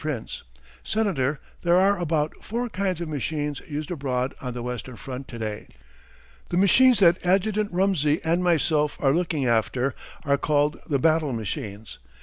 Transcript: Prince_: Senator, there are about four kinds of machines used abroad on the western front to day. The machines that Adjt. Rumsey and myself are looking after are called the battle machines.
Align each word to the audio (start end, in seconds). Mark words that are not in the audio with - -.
Prince_: 0.01 0.41
Senator, 0.83 1.39
there 1.61 1.77
are 1.77 1.99
about 1.99 2.33
four 2.43 2.69
kinds 2.69 3.01
of 3.01 3.07
machines 3.07 3.61
used 3.69 3.91
abroad 3.91 4.33
on 4.41 4.55
the 4.55 4.63
western 4.63 4.95
front 4.95 5.27
to 5.27 5.37
day. 5.37 5.67
The 6.49 6.57
machines 6.57 7.01
that 7.01 7.21
Adjt. 7.23 7.67
Rumsey 7.71 8.19
and 8.23 8.43
myself 8.43 8.97
are 8.99 9.13
looking 9.13 9.45
after 9.45 9.93
are 10.25 10.39
called 10.39 10.79
the 10.89 10.97
battle 10.97 11.33
machines. 11.33 11.99